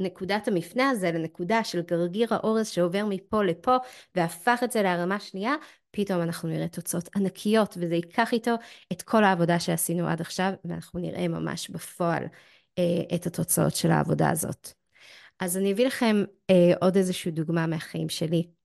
לנקודת 0.01 0.49
המפנה 0.49 0.91
הזה, 0.91 1.13
לנקודה 1.13 1.65
של 1.65 1.81
גרגיר 1.81 2.35
האורז 2.35 2.69
שעובר 2.69 3.05
מפה 3.09 3.43
לפה 3.45 3.77
והפך 4.15 4.61
את 4.65 4.73
זה 4.73 4.83
להרמה 4.83 5.21
שנייה, 5.21 5.55
פתאום 5.91 6.23
אנחנו 6.23 6.49
נראה 6.49 6.69
תוצאות 6.69 7.09
ענקיות, 7.17 7.77
וזה 7.81 7.95
ייקח 7.95 8.33
איתו 8.33 8.55
את 8.93 9.03
כל 9.03 9.25
העבודה 9.25 9.61
שעשינו 9.61 10.07
עד 10.09 10.21
עכשיו, 10.21 10.53
ואנחנו 10.65 11.01
נראה 11.01 11.29
ממש 11.29 11.71
בפועל 11.71 12.25
אה, 12.79 13.17
את 13.17 13.27
התוצאות 13.27 13.75
של 13.75 13.91
העבודה 13.91 14.31
הזאת. 14.31 14.73
אז 15.41 15.57
אני 15.57 15.73
אביא 15.73 15.87
לכם 15.87 16.25
אה, 16.51 16.73
עוד 16.81 16.97
איזושהי 16.97 17.31
דוגמה 17.31 17.67
מהחיים 17.67 18.09
שלי. 18.09 18.56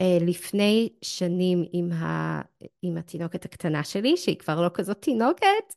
אה, 0.00 0.18
לפני 0.20 0.88
שנים 1.02 1.64
עם, 1.72 1.92
ה, 1.92 2.40
עם 2.82 2.96
התינוקת 2.96 3.44
הקטנה 3.44 3.84
שלי, 3.84 4.16
שהיא 4.16 4.38
כבר 4.38 4.60
לא 4.60 4.70
כזאת 4.74 5.02
תינוקת, 5.02 5.74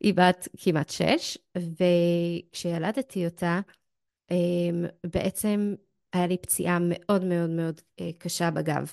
היא 0.00 0.14
בת 0.14 0.48
כמעט 0.56 0.90
שש, 0.90 1.38
וכשילדתי 1.56 3.26
אותה, 3.26 3.60
אה, 4.30 4.36
בעצם 5.06 5.74
היה 6.12 6.26
לי 6.26 6.38
פציעה 6.38 6.78
מאוד 6.80 7.24
מאוד 7.24 7.50
מאוד 7.50 7.80
אה, 8.00 8.10
קשה 8.18 8.50
בגב. 8.50 8.92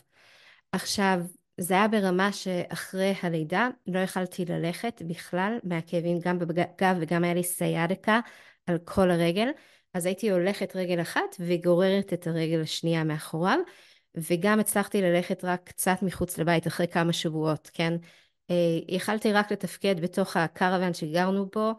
עכשיו, 0.72 1.19
זה 1.57 1.74
היה 1.74 1.88
ברמה 1.88 2.31
שאחרי 2.31 3.13
הלידה 3.22 3.69
לא 3.88 4.00
יכלתי 4.00 4.45
ללכת 4.45 5.01
בכלל 5.07 5.60
מהכאבים 5.63 6.19
גם 6.19 6.39
בגב 6.39 6.95
וגם 7.00 7.24
היה 7.24 7.33
לי 7.33 7.43
סיידקה 7.43 8.19
על 8.65 8.77
כל 8.86 9.12
הרגל. 9.12 9.48
אז 9.93 10.05
הייתי 10.05 10.31
הולכת 10.31 10.75
רגל 10.75 11.01
אחת 11.01 11.36
וגוררת 11.39 12.13
את 12.13 12.27
הרגל 12.27 12.62
השנייה 12.62 13.03
מאחוריו, 13.03 13.60
וגם 14.17 14.60
הצלחתי 14.60 15.01
ללכת 15.01 15.43
רק 15.43 15.62
קצת 15.63 15.98
מחוץ 16.01 16.38
לבית 16.38 16.67
אחרי 16.67 16.88
כמה 16.88 17.13
שבועות, 17.13 17.70
כן? 17.74 17.93
אה, 18.50 18.55
יכלתי 18.88 19.34
רק 19.34 19.51
לתפקד 19.51 20.00
בתוך 20.00 20.38
הקרוון 20.38 20.93
שגרנו 20.93 21.50
בו, 21.55 21.72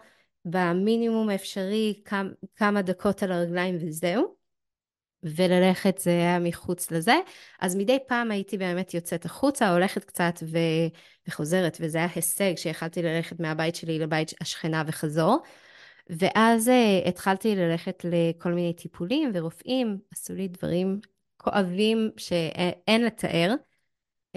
במינימום 0.44 1.28
האפשרי 1.28 2.02
כמה, 2.56 2.82
דקות 2.82 3.22
על 3.22 3.32
הרגליים 3.32 3.76
וזהו. 3.80 4.44
וללכת 5.24 5.98
זה 5.98 6.10
היה 6.10 6.38
מחוץ 6.38 6.90
לזה. 6.90 7.14
אז 7.60 7.76
מדי 7.76 7.98
פעם 8.06 8.30
הייתי 8.30 8.58
באמת 8.58 8.94
יוצאת 8.94 9.24
החוצה, 9.24 9.72
הולכת 9.72 10.04
קצת 10.04 10.34
ו... 10.42 10.58
וחוזרת, 11.28 11.76
וזה 11.80 11.98
היה 11.98 12.08
הישג 12.14 12.56
שיכלתי 12.56 13.02
ללכת 13.02 13.40
מהבית 13.40 13.76
שלי 13.76 13.98
לבית 13.98 14.32
השכנה 14.40 14.82
וחזור. 14.86 15.38
ואז 16.10 16.68
uh, 16.68 17.08
התחלתי 17.08 17.56
ללכת 17.56 18.04
לכל 18.04 18.52
מיני 18.52 18.72
טיפולים 18.72 19.30
ורופאים, 19.34 19.98
עשו 20.12 20.34
לי 20.34 20.48
דברים 20.48 21.00
כואבים 21.44 22.10
שאין 22.16 23.04
לתאר. 23.04 23.54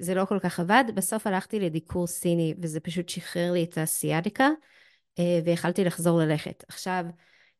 זה 0.00 0.14
לא 0.14 0.24
כל 0.24 0.38
כך 0.38 0.60
עבד. 0.60 0.84
בסוף 0.94 1.26
הלכתי 1.26 1.60
לדיקור 1.60 2.06
סיני, 2.06 2.54
וזה 2.62 2.80
פשוט 2.80 3.08
שחרר 3.08 3.52
לי 3.52 3.64
את 3.64 3.78
הסיאדיקה, 3.78 4.48
uh, 5.18 5.22
ויכלתי 5.44 5.84
לחזור 5.84 6.18
ללכת. 6.18 6.64
עכשיו, 6.68 7.04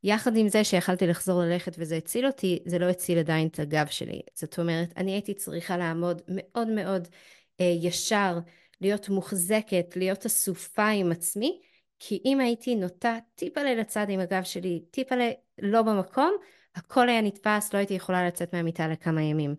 יחד 0.02 0.36
עם 0.36 0.48
זה 0.48 0.64
שיכלתי 0.64 1.06
לחזור 1.06 1.40
ללכת 1.40 1.76
וזה 1.78 1.96
הציל 1.96 2.26
אותי, 2.26 2.58
זה 2.66 2.78
לא 2.78 2.86
הציל 2.86 3.18
עדיין 3.18 3.48
את 3.48 3.58
הגב 3.58 3.86
שלי. 3.86 4.20
זאת 4.34 4.58
אומרת, 4.58 4.92
אני 4.96 5.12
הייתי 5.12 5.34
צריכה 5.34 5.76
לעמוד 5.76 6.22
מאוד 6.28 6.68
מאוד 6.68 7.08
uh, 7.08 7.62
ישר, 7.62 8.38
להיות 8.80 9.08
מוחזקת, 9.08 9.96
להיות 9.96 10.26
אסופה 10.26 10.88
עם 10.88 11.12
עצמי, 11.12 11.60
כי 11.98 12.22
אם 12.24 12.40
הייתי 12.40 12.74
נוטה 12.74 13.18
טיפה 13.34 13.62
לצד 13.62 14.06
עם 14.08 14.20
הגב 14.20 14.42
שלי, 14.42 14.82
טיפה 14.90 15.14
לא 15.62 15.82
במקום, 15.82 16.36
הכל 16.74 17.08
היה 17.08 17.20
נתפס, 17.20 17.72
לא 17.72 17.78
הייתי 17.78 17.94
יכולה 17.94 18.26
לצאת 18.26 18.54
מהמיטה 18.54 18.88
לכמה 18.88 19.22
ימים. 19.22 19.54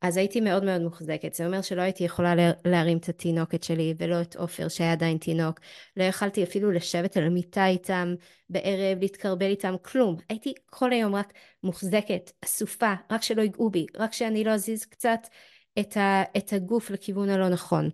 אז 0.00 0.16
הייתי 0.16 0.40
מאוד 0.40 0.64
מאוד 0.64 0.82
מוחזקת. 0.82 1.34
זה 1.34 1.46
אומר 1.46 1.62
שלא 1.62 1.82
הייתי 1.82 2.04
יכולה 2.04 2.34
להרים 2.64 2.98
את 2.98 3.08
התינוקת 3.08 3.62
שלי, 3.62 3.94
ולא 3.98 4.20
את 4.20 4.36
עופר 4.36 4.68
שהיה 4.68 4.92
עדיין 4.92 5.18
תינוק. 5.18 5.60
לא 5.96 6.04
יכלתי 6.04 6.44
אפילו 6.44 6.70
לשבת 6.70 7.16
על 7.16 7.24
המיטה 7.24 7.66
איתם 7.66 8.14
בערב, 8.50 8.98
להתקרבל 9.00 9.46
איתם, 9.46 9.74
כלום. 9.82 10.16
הייתי 10.28 10.54
כל 10.66 10.92
היום 10.92 11.14
רק 11.14 11.32
מוחזקת, 11.62 12.30
אסופה, 12.44 12.94
רק 13.10 13.22
שלא 13.22 13.42
ייגעו 13.42 13.70
בי, 13.70 13.86
רק 13.96 14.12
שאני 14.12 14.44
לא 14.44 14.50
אזיז 14.50 14.84
קצת 14.84 15.20
את, 15.80 15.96
ה, 15.96 16.22
את 16.36 16.52
הגוף 16.52 16.90
לכיוון 16.90 17.28
הלא 17.28 17.48
נכון. 17.48 17.90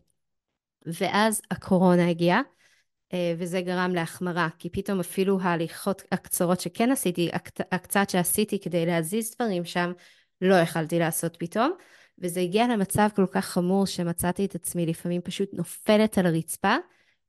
ואז 0.87 1.43
הקורונה 1.50 2.09
הגיעה, 2.09 2.40
וזה 3.38 3.61
גרם 3.61 3.94
להחמרה, 3.94 4.49
כי 4.59 4.71
פתאום 4.71 5.00
אפילו 5.00 5.40
ההליכות 5.40 6.02
הקצרות 6.12 6.61
שכן 6.61 6.90
עשיתי, 6.90 7.30
הקצת 7.73 8.11
שעשיתי 8.11 8.59
כדי 8.59 8.87
להזיז 8.87 9.35
דברים 9.35 9.64
שם, 9.64 9.92
לא 10.40 10.54
יכלתי 10.54 10.99
לעשות 10.99 11.37
פתאום. 11.37 11.73
וזה 12.18 12.40
הגיע 12.40 12.66
למצב 12.68 13.09
כל 13.16 13.26
כך 13.30 13.44
חמור 13.44 13.87
שמצאתי 13.87 14.44
את 14.44 14.54
עצמי 14.54 14.87
לפעמים 14.87 15.21
פשוט 15.21 15.49
נופלת 15.52 16.18
על 16.18 16.26
הרצפה 16.26 16.76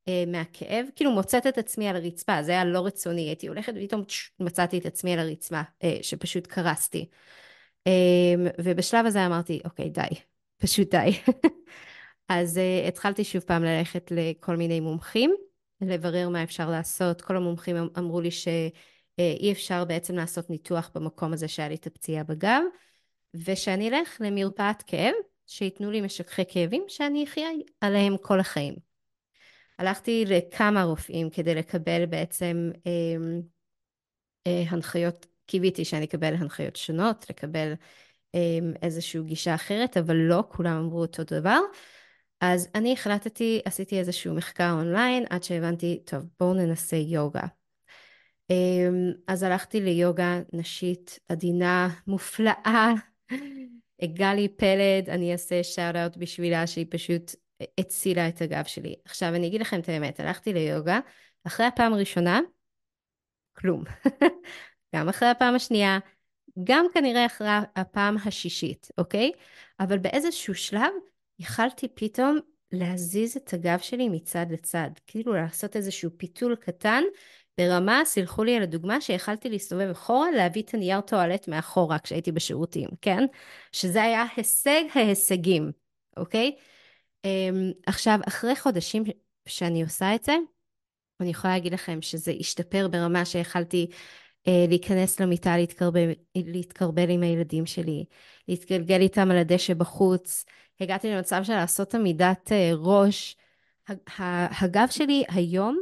אה, 0.07 0.23
מהכאב, 0.27 0.85
כאילו 0.95 1.11
מוצאת 1.11 1.47
את 1.47 1.57
עצמי 1.57 1.87
על 1.87 1.95
הרצפה, 1.95 2.43
זה 2.43 2.51
היה 2.51 2.65
לא 2.65 2.85
רצוני, 2.85 3.21
הייתי 3.21 3.47
הולכת 3.47 3.73
ופתאום 3.75 4.03
מצאתי 4.39 4.77
את 4.77 4.85
עצמי 4.85 5.13
על 5.13 5.19
הרצפה, 5.19 5.61
אה, 5.83 5.97
שפשוט 6.01 6.47
קרסתי. 6.47 7.09
אה, 7.87 8.51
ובשלב 8.63 9.05
הזה 9.05 9.25
אמרתי, 9.25 9.59
אוקיי, 9.65 9.89
די, 9.89 10.01
פשוט 10.57 10.95
די. 10.95 11.11
אז 12.29 12.57
uh, 12.57 12.87
התחלתי 12.87 13.23
שוב 13.23 13.41
פעם 13.41 13.63
ללכת 13.63 14.11
לכל 14.11 14.55
מיני 14.55 14.79
מומחים, 14.79 15.35
לברר 15.89 16.29
מה 16.29 16.43
אפשר 16.43 16.69
לעשות. 16.69 17.21
כל 17.21 17.37
המומחים 17.37 17.75
אמ-, 17.75 17.87
אמרו 17.97 18.21
לי 18.21 18.31
שאי 18.31 19.51
אפשר 19.51 19.85
בעצם 19.85 20.15
לעשות 20.15 20.49
ניתוח 20.49 20.91
במקום 20.95 21.33
הזה 21.33 21.47
שהיה 21.47 21.69
לי 21.69 21.75
את 21.75 21.87
הפציעה 21.87 22.23
בגב, 22.23 22.61
ושאני 23.33 23.89
אלך 23.89 24.17
למרפאת 24.19 24.81
כאב, 24.81 25.13
שייתנו 25.47 25.91
לי 25.91 26.01
משככי 26.01 26.43
כאבים 26.47 26.83
שאני 26.87 27.23
אחיה 27.23 27.49
עליהם 27.81 28.17
כל 28.17 28.39
החיים. 28.39 28.75
הלכתי 29.79 30.25
לכמה 30.27 30.83
רופאים 30.83 31.29
כדי 31.29 31.55
לקבל 31.55 32.05
בעצם 32.05 32.71
אה, 32.87 32.91
אה, 34.47 34.63
הנחיות, 34.69 35.25
קיוויתי 35.45 35.85
שאני 35.85 36.05
אקבל 36.05 36.33
הנחיות 36.33 36.75
שונות, 36.75 37.25
לקבל 37.29 37.73
אה, 38.35 38.59
איזושהי 38.81 39.23
גישה 39.23 39.55
אחרת, 39.55 39.97
אבל 39.97 40.15
לא, 40.15 40.43
כולם 40.49 40.77
אמרו 40.77 41.01
אותו 41.01 41.23
דבר. 41.23 41.59
אז 42.41 42.69
אני 42.75 42.93
החלטתי, 42.93 43.61
עשיתי 43.65 43.99
איזשהו 43.99 44.35
מחקר 44.35 44.71
אונליין 44.71 45.25
עד 45.29 45.43
שהבנתי, 45.43 45.99
טוב, 46.05 46.23
בואו 46.39 46.53
ננסה 46.53 46.95
יוגה. 46.95 47.43
אמ, 48.49 49.11
אז 49.27 49.43
הלכתי 49.43 49.81
ליוגה 49.81 50.39
נשית 50.53 51.19
עדינה, 51.29 51.89
מופלאה. 52.07 52.93
גלי 54.03 54.47
פלד, 54.47 55.09
אני 55.09 55.31
אעשה 55.31 55.63
שאוט 55.63 55.95
אאוט 55.95 56.17
בשבילה, 56.17 56.67
שהיא 56.67 56.85
פשוט 56.89 57.31
הצילה 57.79 58.27
את 58.27 58.41
הגב 58.41 58.63
שלי. 58.63 58.95
עכשיו, 59.05 59.35
אני 59.35 59.47
אגיד 59.47 59.61
לכם 59.61 59.79
את 59.79 59.89
האמת, 59.89 60.19
הלכתי 60.19 60.53
ליוגה, 60.53 60.99
אחרי 61.43 61.65
הפעם 61.65 61.93
הראשונה, 61.93 62.39
כלום. 63.57 63.83
גם 64.95 65.09
אחרי 65.09 65.27
הפעם 65.27 65.55
השנייה, 65.55 65.99
גם 66.63 66.85
כנראה 66.93 67.25
אחרי 67.25 67.47
הפעם 67.75 68.15
השישית, 68.25 68.87
אוקיי? 68.97 69.31
אבל 69.79 69.97
באיזשהו 69.97 70.55
שלב 70.55 70.91
יכלתי 71.39 71.87
פתאום 71.87 72.39
להזיז 72.71 73.37
את 73.37 73.53
הגב 73.53 73.79
שלי 73.79 74.09
מצד 74.09 74.45
לצד, 74.49 74.89
כאילו 75.07 75.33
לעשות 75.33 75.75
איזשהו 75.75 76.09
פיתול 76.17 76.55
קטן 76.55 77.03
ברמה, 77.57 78.01
סלחו 78.05 78.43
לי 78.43 78.55
על 78.55 78.63
הדוגמה, 78.63 79.01
שיכלתי 79.01 79.49
להסתובב 79.49 79.89
אחורה, 79.89 80.31
להביא 80.31 80.63
את 80.63 80.73
הנייר 80.73 81.01
טואלט 81.01 81.47
מאחורה 81.47 81.99
כשהייתי 81.99 82.31
בשירותים, 82.31 82.89
כן? 83.01 83.23
שזה 83.71 84.03
היה 84.03 84.25
הישג 84.35 84.83
ההישגים, 84.95 85.71
אוקיי? 86.17 86.55
Um, 87.27 87.73
עכשיו, 87.87 88.19
אחרי 88.27 88.55
חודשים 88.55 89.03
שאני 89.47 89.83
עושה 89.83 90.15
את 90.15 90.23
זה, 90.23 90.35
אני 91.19 91.29
יכולה 91.29 91.53
להגיד 91.53 91.73
לכם 91.73 92.01
שזה 92.01 92.33
השתפר 92.39 92.87
ברמה 92.87 93.25
שיכלתי 93.25 93.87
להיכנס 94.47 95.19
למיטה, 95.19 95.57
להתקרבל, 95.57 96.11
להתקרבל 96.35 97.09
עם 97.09 97.23
הילדים 97.23 97.65
שלי, 97.65 98.05
להתגלגל 98.47 99.01
איתם 99.01 99.31
על 99.31 99.37
הדשא 99.37 99.73
בחוץ. 99.73 100.45
הגעתי 100.79 101.09
למצב 101.09 101.43
של 101.43 101.53
לעשות 101.53 101.95
עמידת 101.95 102.51
אה, 102.51 102.71
ראש. 102.75 103.37
הגב 104.61 104.87
שלי 104.91 105.23
היום 105.27 105.81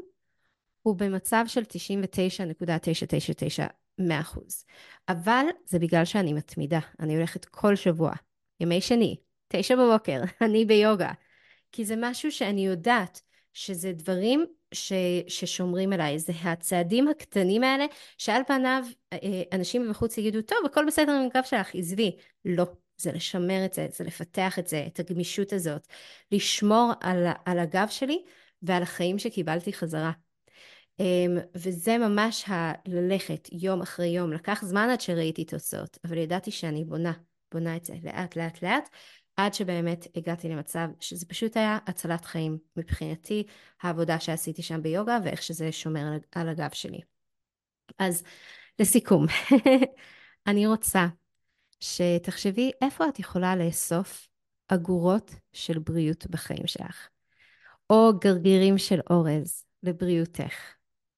הוא 0.82 0.96
במצב 0.96 1.44
של 1.48 1.62
99.999 1.62 4.06
אחוז. 4.12 4.66
אבל 5.10 5.46
זה 5.66 5.80
בגלל 5.80 6.06
שאני 6.06 6.34
מתמידה. 6.34 6.80
אני 7.00 7.16
הולכת 7.16 7.46
כל 7.46 7.76
שבוע, 7.76 8.14
ימי 8.60 8.82
שני, 8.82 9.18
תשע 9.48 9.76
בבוקר, 9.76 10.22
אני 10.46 10.66
ביוגה. 10.66 11.12
כי 11.72 11.86
זה 11.86 11.96
משהו 11.98 12.32
שאני 12.32 12.66
יודעת 12.66 13.22
שזה 13.54 13.94
דברים 13.94 14.46
ש, 14.74 14.94
ששומרים 15.28 15.94
עליי, 15.94 16.20
זה 16.20 16.34
הצעדים 16.44 17.08
הקטנים 17.08 17.64
האלה, 17.64 17.86
שעל 18.18 18.42
פניו 18.48 18.84
אה, 19.14 19.18
אנשים 19.52 19.88
מבחוץ 19.88 20.18
יגידו, 20.18 20.42
טוב, 20.42 20.58
הכל 20.66 20.86
בסדר 20.88 21.12
עם 21.12 21.30
הגב 21.34 21.44
שלך, 21.44 21.76
עזבי. 21.76 22.16
לא, 22.46 22.66
זה 22.98 23.12
לשמר 23.12 23.66
את 23.66 23.74
זה, 23.74 23.88
זה 23.92 24.04
לפתח 24.04 24.60
את 24.60 24.68
זה, 24.68 24.84
את 24.88 25.00
הגמישות 25.00 25.54
הזאת, 25.54 25.88
לשמור 26.32 26.92
על, 27.02 27.28
על 27.46 27.60
הגב 27.60 27.88
שלי 27.90 28.24
ועל 28.62 28.84
החיים 28.84 29.20
שקיבלתי 29.20 29.74
חזרה. 29.74 30.12
אמ, 31.00 31.38
וזה 31.56 31.98
ממש 31.98 32.50
ה- 32.50 32.74
ללכת 32.86 33.50
יום 33.52 33.82
אחרי 33.82 34.08
יום, 34.08 34.34
לקח 34.34 34.64
זמן 34.66 34.90
עד 34.92 35.02
שראיתי 35.02 35.46
תוצאות, 35.46 35.98
אבל 36.06 36.18
ידעתי 36.18 36.52
שאני 36.52 36.86
בונה, 36.86 37.14
בונה 37.52 37.76
את 37.76 37.86
זה 37.86 37.94
לאט 38.04 38.36
לאט 38.36 38.64
לאט, 38.64 38.90
עד 39.38 39.54
שבאמת 39.54 40.08
הגעתי 40.16 40.50
למצב 40.50 40.88
שזה 41.00 41.26
פשוט 41.26 41.58
היה 41.58 41.78
הצלת 41.88 42.26
חיים 42.26 42.58
מבחינתי, 42.76 43.44
העבודה 43.82 44.20
שעשיתי 44.20 44.62
שם 44.62 44.84
ביוגה 44.84 45.18
ואיך 45.24 45.44
שזה 45.44 45.72
שומר 45.72 46.18
על 46.32 46.50
הגב 46.50 46.70
שלי. 46.74 47.00
אז 48.00 48.24
לסיכום, 48.80 49.26
אני 50.48 50.68
רוצה 50.68 51.08
שתחשבי 51.80 52.72
איפה 52.82 53.10
את 53.10 53.20
יכולה 53.20 53.56
לאסוף 53.56 54.28
אגורות 54.68 55.32
של 55.54 55.80
בריאות 55.80 56.28
בחיים 56.28 56.68
שלך, 56.68 57.10
או 57.90 58.12
גרגירים 58.20 58.78
של 58.78 59.00
אורז 59.10 59.66
לבריאותך, 59.84 60.54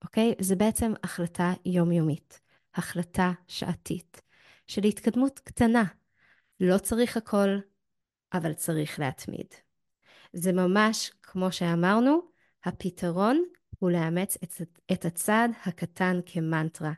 אוקיי? 0.04 0.34
זה 0.40 0.56
בעצם 0.56 0.94
החלטה 1.04 1.54
יומיומית, 1.66 2.42
החלטה 2.76 3.32
שעתית, 3.48 4.22
של 4.68 4.84
התקדמות 4.84 5.40
קטנה. 5.40 5.84
לא 6.60 6.78
צריך 6.78 7.18
הכל, 7.18 7.58
אבל 8.34 8.54
צריך 8.54 9.00
להתמיד. 9.00 9.48
זה 10.34 10.54
ממש, 10.54 11.12
כמו 11.24 11.52
שאמרנו, 11.52 12.22
הפתרון 12.64 13.44
הוא 13.80 13.92
לאמץ 13.92 14.38
את, 14.92 15.06
הצעד 15.06 15.52
הקטן 15.66 16.20
כמנטרה. 16.26 16.92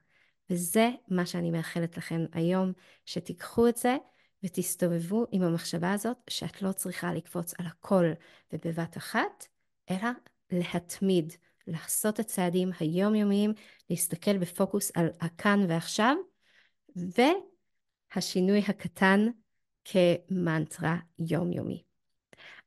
וזה 0.50 0.90
מה 1.08 1.26
שאני 1.26 1.52
מאחלת 1.52 1.98
לכם 1.98 2.26
היום, 2.32 2.74
שתיקחו 3.06 3.68
את 3.68 3.78
זה 3.78 3.98
ותסתובבו 4.44 5.26
עם 5.32 5.44
המחשבה 5.44 5.94
הזאת 5.94 6.18
שאת 6.30 6.62
לא 6.62 6.72
צריכה 6.72 7.13
לקפוץ 7.13 7.54
על 7.60 7.66
הכל 7.66 8.06
ובבת 8.54 8.98
אחת, 8.98 9.48
אלא 9.90 10.10
להתמיד, 10.52 11.34
לעשות 11.68 12.16
את 12.16 12.20
הצעדים 12.20 12.72
היומיומיים, 12.80 13.54
להסתכל 13.90 14.38
בפוקוס 14.38 14.92
על 14.96 15.10
הכאן 15.22 15.66
ועכשיו, 15.70 16.16
והשינוי 18.16 18.60
הקטן 18.60 19.28
כמנטרה 19.88 20.95
יומיומי. 21.19 21.84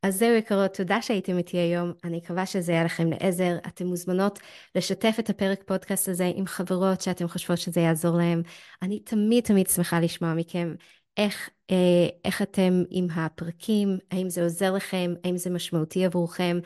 אז 0.03 0.19
זהו 0.19 0.35
יקרות, 0.35 0.75
תודה 0.75 1.03
שהייתם 1.03 1.39
איתי 1.39 1.57
היום, 1.57 1.93
אני 2.05 2.17
מקווה 2.17 2.47
שזה 2.47 2.73
יהיה 2.73 2.85
לכם 2.85 3.11
לעזר. 3.11 3.57
אתן 3.67 3.87
מוזמנות 3.87 4.39
לשתף 4.75 5.17
את 5.19 5.31
הפרק 5.31 5.63
פודקאסט 5.67 6.09
הזה 6.09 6.31
עם 6.35 6.47
חברות 6.47 7.01
שאתן 7.01 7.29
חושבות 7.29 7.59
שזה 7.59 7.81
יעזור 7.81 8.17
להם. 8.17 8.43
אני 8.83 9.01
תמיד 9.01 9.45
תמיד 9.45 9.69
שמחה 9.69 10.01
לשמוע 10.01 10.35
מכם 10.35 10.75
איך, 11.17 11.51
אה, 11.71 12.09
איך 12.25 12.43
אתם 12.43 12.83
עם 12.91 13.07
הפרקים, 13.11 13.99
האם 14.11 14.31
זה 14.31 14.43
עוזר 14.43 14.73
לכם, 14.73 15.15
האם 15.25 15.37
זה 15.37 15.51
משמעותי 15.51 16.05
עבורכם. 16.05 16.59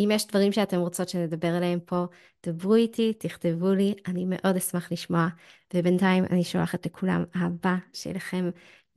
אם 0.00 0.08
יש 0.12 0.26
דברים 0.26 0.52
שאתם 0.52 0.78
רוצות 0.78 1.08
שנדבר 1.08 1.48
עליהם 1.48 1.80
פה, 1.80 2.04
דברו 2.46 2.74
איתי, 2.74 3.12
תכתבו 3.12 3.72
לי, 3.72 3.94
אני 4.06 4.24
מאוד 4.28 4.56
אשמח 4.56 4.92
לשמוע. 4.92 5.28
ובינתיים 5.74 6.24
אני 6.30 6.44
שולחת 6.44 6.86
לכולם 6.86 7.24
אהבה, 7.36 7.76
שיהיה 7.92 8.16
לכם 8.16 8.50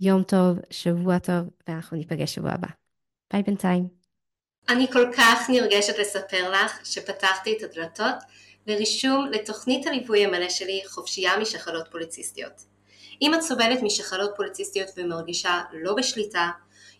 יום 0.04 0.24
טוב, 0.24 0.58
שבוע 0.70 1.20
טוב, 1.20 1.50
ואנחנו 1.68 1.98
ניפגש 1.98 2.36
שבוע 2.36 2.52
הבא. 2.52 2.68
ביי 3.34 3.44
בינתיים. 3.44 3.88
אני 4.70 4.88
כל 4.92 5.12
כך 5.18 5.50
נרגשת 5.50 6.00
לספר 6.00 6.52
לך 6.52 6.80
שפתחתי 6.86 7.58
את 7.58 7.64
הדלתות 7.64 8.16
לרישום 8.68 9.26
לתוכנית 9.32 9.88
הליווי 9.88 10.26
המלא 10.26 10.50
שלי 10.50 10.82
חופשייה 10.88 11.38
משחלות 11.38 11.88
פוליציסטיות. 11.92 12.54
אם 13.22 13.34
את 13.34 13.42
סובלת 13.42 13.80
משחלות 13.82 14.32
פוליציסטיות 14.36 14.90
ומרגישה 14.98 15.62
לא 15.74 15.94
בשליטה, 15.94 16.50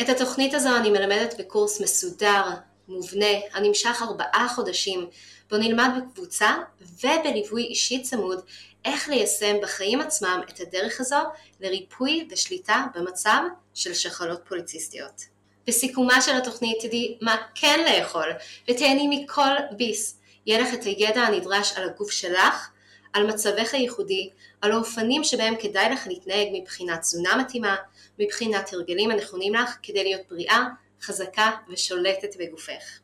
את 0.00 0.08
התוכנית 0.08 0.54
הזו 0.54 0.76
אני 0.76 0.90
מלמדת 0.90 1.40
בקורס 1.40 1.80
מסודר, 1.80 2.42
מובנה, 2.88 3.26
הנמשך 3.52 4.02
ארבעה 4.02 4.48
חודשים, 4.54 5.06
בו 5.50 5.56
נלמד 5.56 5.90
בקבוצה 5.96 6.56
ובליווי 6.80 7.62
אישי 7.62 8.02
צמוד 8.02 8.40
איך 8.84 9.08
ליישם 9.08 9.56
בחיים 9.62 10.00
עצמם 10.00 10.40
את 10.48 10.60
הדרך 10.60 11.00
הזו 11.00 11.16
לריפוי 11.60 12.28
ושליטה 12.30 12.84
במצב 12.94 13.40
של 13.74 13.94
שחלות 13.94 14.40
פוליציסטיות. 14.48 15.24
בסיכומה 15.66 16.20
של 16.20 16.36
התוכנית 16.36 16.76
תדעי 16.80 17.18
מה 17.20 17.36
כן 17.54 17.80
לאכול 17.88 18.32
ותהני 18.70 19.08
מכל 19.10 19.54
ביס. 19.76 20.20
יהיה 20.46 20.60
לך 20.60 20.74
את 20.74 20.84
הידע 20.84 21.22
הנדרש 21.22 21.72
על 21.72 21.88
הגוף 21.88 22.10
שלך, 22.10 22.68
על 23.14 23.26
מצבך 23.26 23.74
הייחודי, 23.74 24.30
על 24.60 24.72
האופנים 24.72 25.24
שבהם 25.24 25.54
כדאי 25.60 25.90
לך 25.90 26.06
להתנהג 26.06 26.48
מבחינת 26.52 27.00
תזונה 27.00 27.36
מתאימה, 27.36 27.76
מבחינת 28.18 28.72
הרגלים 28.72 29.10
הנכונים 29.10 29.54
לך 29.54 29.76
כדי 29.82 30.04
להיות 30.04 30.22
בריאה, 30.30 30.64
חזקה 31.02 31.50
ושולטת 31.68 32.36
בגופך. 32.38 32.98